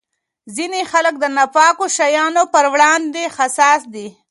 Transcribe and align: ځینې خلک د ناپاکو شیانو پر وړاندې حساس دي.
ځینې 0.55 0.81
خلک 0.91 1.15
د 1.19 1.25
ناپاکو 1.37 1.85
شیانو 1.97 2.43
پر 2.53 2.65
وړاندې 2.73 3.23
حساس 3.35 3.81
دي. 3.93 4.07